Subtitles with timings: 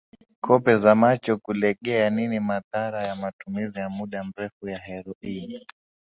[0.45, 5.61] kope za macho kulegeaNini madhara ya matumizi ya muda mrefu ya heroin